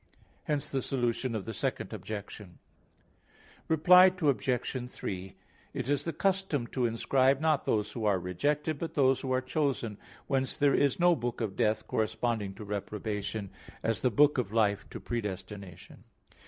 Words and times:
Hence 0.45 0.71
the 0.71 0.81
solution 0.81 1.35
of 1.35 1.45
the 1.45 1.53
Second 1.53 1.93
Objection. 1.93 2.57
Reply 3.67 4.11
Obj. 4.19 4.89
3: 4.89 5.35
It 5.75 5.89
is 5.91 6.05
the 6.05 6.11
custom 6.11 6.65
to 6.65 6.87
inscribe, 6.87 7.39
not 7.39 7.65
those 7.65 7.91
who 7.91 8.03
are 8.05 8.17
rejected, 8.17 8.79
but 8.79 8.95
those 8.95 9.21
who 9.21 9.31
are 9.31 9.41
chosen. 9.41 9.99
Whence 10.25 10.57
there 10.57 10.73
is 10.73 10.99
no 10.99 11.15
book 11.15 11.39
of 11.39 11.55
death 11.55 11.85
corresponding 11.85 12.55
to 12.55 12.63
reprobation; 12.65 13.51
as 13.83 14.01
the 14.01 14.09
book 14.09 14.39
of 14.39 14.51
life 14.51 14.89
to 14.89 14.99
predestination. 14.99 16.03